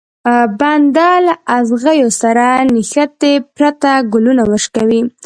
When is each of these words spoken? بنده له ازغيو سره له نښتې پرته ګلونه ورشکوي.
بنده 0.59 1.09
له 1.25 1.33
ازغيو 1.57 2.09
سره 2.21 2.45
له 2.67 2.71
نښتې 2.75 3.33
پرته 3.55 3.91
ګلونه 4.13 4.41
ورشکوي. 4.45 5.01